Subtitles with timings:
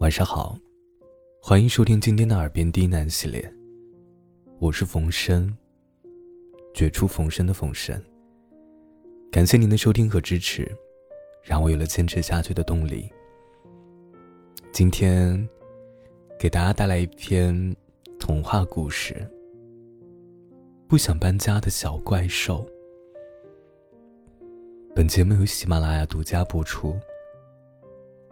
[0.00, 0.58] 晚上好，
[1.42, 3.54] 欢迎收听今天的耳边低喃系列。
[4.58, 5.54] 我是冯生，
[6.72, 8.02] 绝处逢生的冯生。
[9.30, 10.66] 感谢您的收听和支持，
[11.42, 13.10] 让我有了坚持下去的动力。
[14.72, 15.46] 今天
[16.38, 17.76] 给大家带来一篇
[18.18, 19.14] 童话故事
[20.88, 22.66] 《不想搬家的小怪兽》。
[24.94, 26.98] 本节目由喜马拉雅独家播出，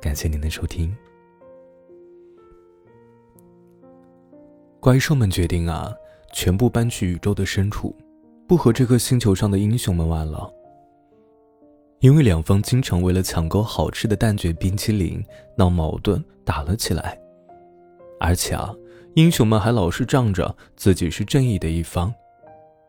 [0.00, 0.96] 感谢您的收听。
[4.80, 5.94] 怪兽们决定啊，
[6.32, 7.94] 全部搬去宇宙的深处，
[8.48, 10.50] 不和这颗星球上的英雄们玩了。
[11.98, 15.22] 因为两方经常为了抢购好吃的蛋卷冰淇淋
[15.54, 17.20] 闹矛盾，打了起来。
[18.18, 18.74] 而且啊，
[19.16, 22.10] 英雄们还老是仗着自己是正义的一方，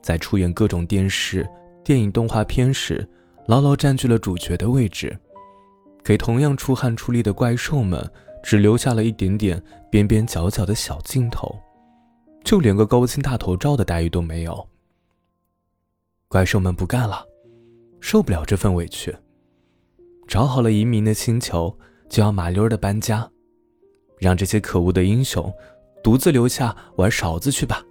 [0.00, 1.46] 在出演各种电视、
[1.84, 3.06] 电影、动画片时，
[3.46, 5.14] 牢牢占据了主角的位置，
[6.02, 8.10] 给同样出汗出力的怪兽们
[8.42, 11.54] 只留下了一点点边边角角的小镜头。
[12.44, 14.68] 就连个高清大头照的待遇都没有。
[16.28, 17.26] 怪兽们不干了，
[18.00, 19.16] 受不了这份委屈，
[20.28, 21.76] 找好了移民的星球，
[22.08, 23.28] 就要麻溜的搬家，
[24.18, 25.52] 让这些可恶的英雄
[26.02, 27.82] 独自留下玩勺子去吧。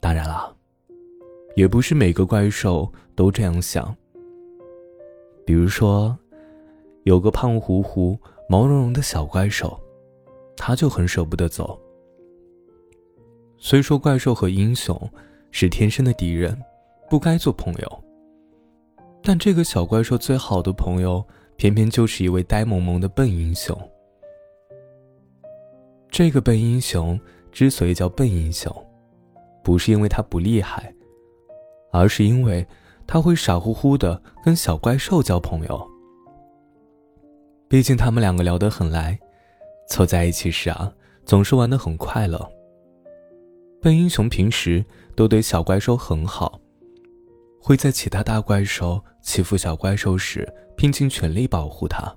[0.00, 0.54] 当然了，
[1.54, 3.94] 也不是每个怪兽都这样想。
[5.44, 6.16] 比如说，
[7.04, 9.80] 有个胖乎乎、毛茸茸的小怪兽。
[10.66, 11.80] 他就很舍不得走。
[13.56, 15.00] 虽说怪兽和英雄
[15.52, 16.60] 是天生的敌人，
[17.08, 18.04] 不该做朋友，
[19.22, 23.78] 但这个小怪兽最好的朋友，偏偏就是一位呆萌萌的笨英雄。
[26.10, 27.16] 这个笨英雄
[27.52, 28.74] 之所以叫笨英雄，
[29.62, 30.92] 不是因为他不厉害，
[31.92, 32.66] 而是因为
[33.06, 35.88] 他会傻乎乎的跟小怪兽交朋友。
[37.68, 39.16] 毕竟他们两个聊得很来。
[39.88, 40.92] 凑在一起时啊，
[41.24, 42.52] 总是玩得很快乐。
[43.80, 44.84] 笨英雄平时
[45.14, 46.60] 都对小怪兽很好，
[47.60, 52.14] 会在其他大怪兽欺负小怪兽时拼尽全力保护它。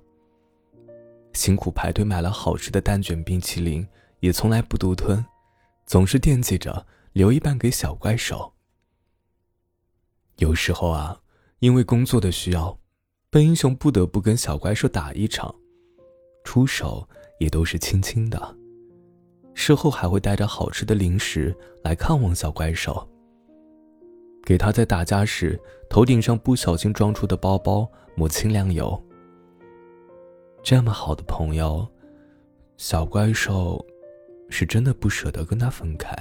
[1.33, 3.87] 辛苦排队买了好吃的蛋卷冰淇淋，
[4.19, 5.23] 也从来不独吞，
[5.85, 8.51] 总是惦记着留一半给小怪兽。
[10.37, 11.19] 有时候啊，
[11.59, 12.79] 因为工作的需要，
[13.29, 15.53] 笨英雄不得不跟小怪兽打一场，
[16.43, 17.07] 出手。
[17.39, 18.55] 也都是轻轻的，
[19.53, 23.07] 事后还会带着好吃的零食来看望小怪兽，
[24.45, 29.01] 给他在打架时头顶上不小心撞出的包包抹清凉油。
[30.61, 31.87] 这么好的朋友，
[32.77, 33.83] 小怪兽
[34.49, 36.13] 是真的不舍得跟他分开。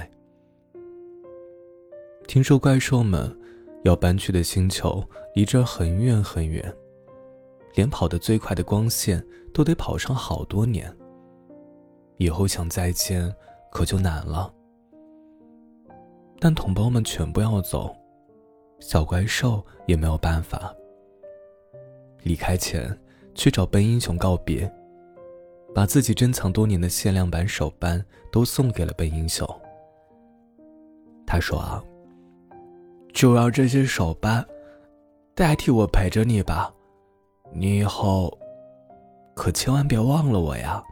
[2.27, 3.37] 听说怪兽们
[3.83, 5.03] 要搬去的星球
[5.35, 6.73] 离这很远很远，
[7.75, 9.21] 连跑得最快的光线
[9.53, 10.95] 都得跑上好多年。
[12.19, 13.33] 以后想再见，
[13.71, 14.53] 可就难了。
[16.37, 17.95] 但同胞们全部要走，
[18.81, 20.73] 小怪兽也没有办法。
[22.23, 22.97] 离开前，
[23.33, 24.69] 去找笨英雄告别，
[25.73, 29.47] 把自己珍藏多年的限量版手办都送给了笨英雄。
[31.25, 31.81] 他说：“啊，
[33.13, 34.45] 就让这些手办
[35.33, 36.73] 代替我陪着你吧，
[37.53, 38.37] 你以后
[39.35, 40.83] 可千万别忘了我呀。”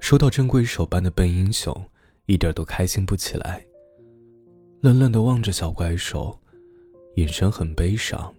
[0.00, 1.72] 收到珍贵手办的笨英雄，
[2.26, 3.64] 一点都开心不起来。
[4.80, 6.36] 冷冷的望着小怪兽，
[7.14, 8.34] 眼神很悲伤。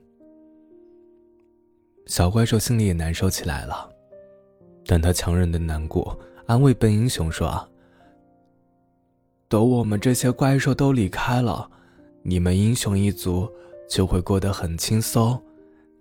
[2.08, 3.90] 小怪兽心里也难受起来了，
[4.86, 7.70] 但他强忍的难过，安慰笨英雄说
[9.48, 11.70] ：“等我们这些怪兽都离开了，
[12.24, 13.48] 你们英雄一族
[13.88, 15.42] 就会过得很轻松，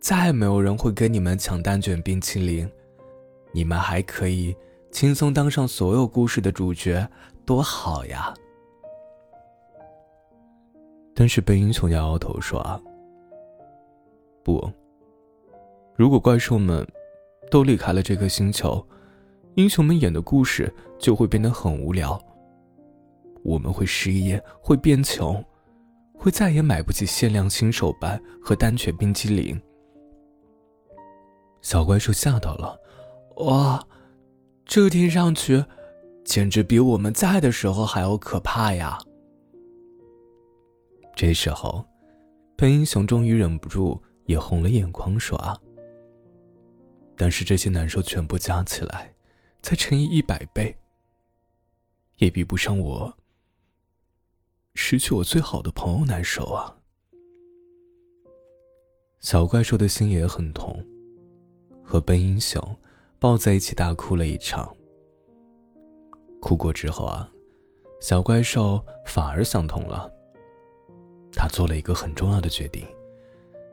[0.01, 2.69] 再也没有人会跟你们抢蛋卷冰淇淋，
[3.53, 4.57] 你们还可以。”
[4.91, 7.09] 轻松当上所有故事的主角，
[7.47, 8.35] 多好呀！
[11.15, 12.61] 但是笨英雄摇摇头说：“，
[14.43, 14.71] 不。
[15.95, 16.87] 如果怪兽们
[17.51, 18.85] 都离开了这颗星球，
[19.55, 22.21] 英雄们演的故事就会变得很无聊。
[23.43, 25.43] 我们会失业，会变穷，
[26.15, 29.61] 会再也买不起限量新手办和蛋卷冰淇淋。”
[31.63, 32.79] 小怪兽吓到了，
[33.45, 33.87] 哇！
[34.71, 35.65] 这听上去，
[36.25, 38.97] 简直比我们在的时候还要可怕呀！
[41.17, 41.85] 这时候，
[42.57, 45.61] 笨英雄终于忍不住也红了眼眶，说：“啊，
[47.17, 49.13] 但是这些难受全部加起来，
[49.61, 50.79] 再乘以一百倍，
[52.19, 53.13] 也比不上我
[54.77, 56.77] 失去我最好的朋友难受啊！”
[59.19, 60.87] 小怪兽的心也很痛，
[61.83, 62.63] 和笨英雄
[63.21, 64.75] 抱在一起大哭了一场。
[66.41, 67.31] 哭过之后啊，
[68.01, 70.11] 小怪兽反而想通了。
[71.31, 72.85] 他做了一个很重要的决定，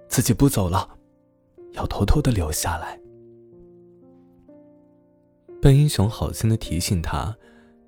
[0.10, 0.88] 自己不走了，
[1.72, 3.00] 要偷偷的留下来。
[5.62, 7.36] 笨英雄好心的提醒他，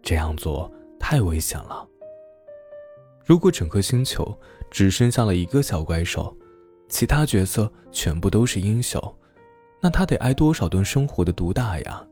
[0.02, 1.86] 这样做太危险了。
[3.26, 4.36] 如果整个星球
[4.72, 6.36] 只剩下了一个小怪兽，
[6.88, 9.00] 其他角色全部都是英雄，
[9.82, 12.06] 那他得挨多少顿生活的毒打呀？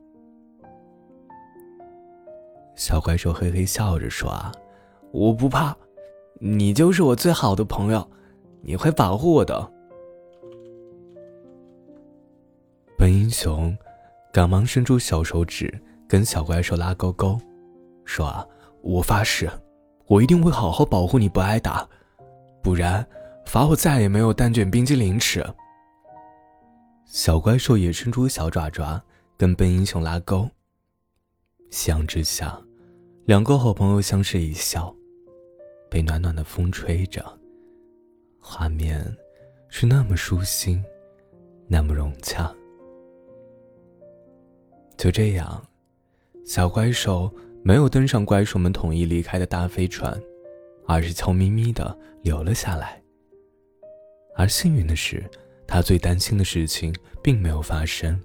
[2.76, 4.52] 小怪兽嘿嘿笑着说：“啊，
[5.12, 5.76] 我不怕，
[6.40, 8.08] 你就是我最好的朋友，
[8.62, 9.72] 你会保护我的。”
[12.98, 13.76] 本英雄
[14.32, 17.38] 赶忙伸出小手指跟小怪兽拉勾勾，
[18.06, 18.46] 说：“啊，
[18.82, 19.50] 我发誓，
[20.06, 21.88] 我一定会好好保护你不挨打，
[22.64, 23.06] 不然
[23.46, 25.46] 罚我再也没有蛋卷冰激凌吃。”
[27.08, 29.02] 小怪兽也伸出小爪爪
[29.38, 30.48] 跟笨英雄拉钩，
[31.72, 32.62] 夕阳之下。
[33.24, 34.94] 两个好朋友相视一笑，
[35.90, 37.26] 被暖暖的风吹着，
[38.40, 39.02] 画面
[39.70, 40.84] 是那么舒心，
[41.68, 42.54] 那么融洽。
[44.98, 45.66] 就这样，
[46.46, 47.34] 小怪兽
[47.64, 50.22] 没有登上怪兽们统一离开的大飞船，
[50.86, 53.02] 而是悄咪咪的留了下来。
[54.36, 55.24] 而幸运的是，
[55.68, 58.20] 他最担心的事情并没有发生，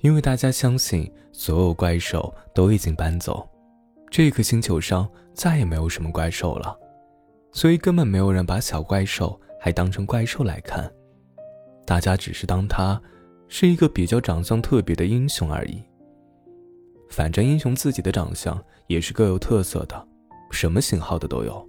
[0.00, 3.46] 因为大家相信所有怪兽都已经搬走。
[4.10, 6.74] 这颗星球上再也没有什么怪兽了，
[7.52, 10.90] 所以根本没有人把小怪兽还当成怪兽来看，
[11.84, 13.00] 大家只是当他
[13.48, 15.82] 是一个比较长相特别的英雄而已。
[17.10, 20.08] 反正英雄自己的长相也是各有特色的，
[20.50, 21.66] 什么型号的都有。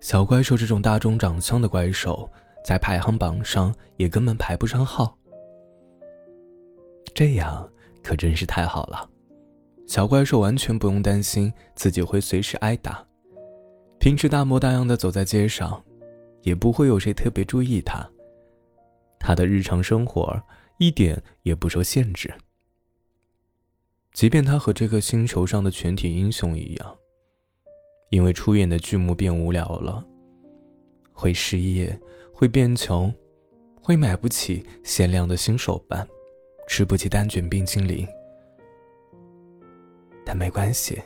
[0.00, 2.30] 小怪兽这种大众长相的怪兽，
[2.68, 5.16] 在排行榜上也根本排不上号。
[7.14, 7.66] 这样
[8.02, 9.08] 可真是太好了。
[9.86, 13.02] 小怪兽完全不用担心自己会随时挨打，
[13.98, 15.82] 平时大模大样的走在街上，
[16.42, 18.06] 也不会有谁特别注意他。
[19.18, 20.38] 他的日常生活
[20.76, 22.30] 一点也不受限制。
[24.12, 26.96] 即便他和这个星球上的全体英雄一样，
[28.10, 30.04] 因为出演的剧目变无聊了，
[31.18, 31.98] 会失业，
[32.32, 33.12] 会变穷，
[33.82, 36.06] 会买不起限量的新手办，
[36.68, 38.06] 吃不起蛋卷冰淇淋。
[40.24, 41.02] 但没关系，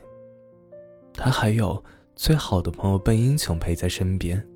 [1.14, 1.82] 他还有
[2.14, 4.47] 最好的朋友笨英雄陪在身边。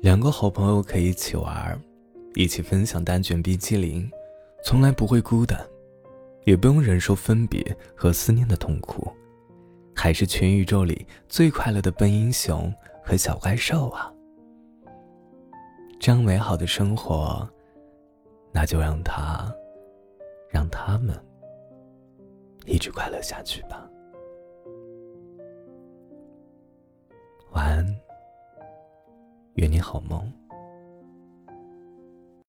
[0.00, 1.78] 两个好朋友可以一起玩，
[2.36, 4.10] 一起分享蛋卷冰淇淋，
[4.64, 5.60] 从来不会孤单，
[6.44, 9.06] 也不用忍受分别和思念的痛苦，
[9.94, 12.72] 还是全宇宙里最快乐的笨英雄
[13.04, 14.10] 和小怪兽啊！
[16.00, 17.46] 这样美好的生活，
[18.50, 19.54] 那就让他，
[20.48, 21.14] 让他们。
[22.64, 23.86] 一直快乐下去吧，
[27.52, 28.00] 晚安，
[29.56, 30.32] 愿你好梦。